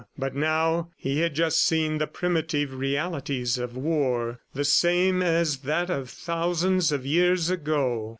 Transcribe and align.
But 0.17 0.33
now 0.33 0.89
he 0.97 1.19
had 1.19 1.35
just 1.35 1.63
seen 1.63 1.99
the 1.99 2.07
primitive 2.07 2.73
realities 2.73 3.59
of 3.59 3.77
war. 3.77 4.39
The 4.55 4.65
same 4.65 5.21
as 5.21 5.57
that 5.59 5.91
of 5.91 6.09
thousands 6.09 6.91
of 6.91 7.05
years 7.05 7.51
ago! 7.51 8.09